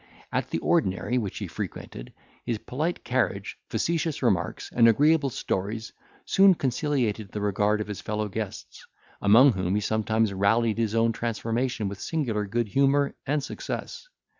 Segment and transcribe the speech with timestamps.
[0.31, 2.11] At the ordinary which he frequented,
[2.43, 5.93] his polite carriage, facetious remarks, and agreeable stories
[6.25, 8.83] soon conciliated the regard of his fellow guests,
[9.21, 14.07] among whom he sometimes rallied his own transformation with singular good humour and success.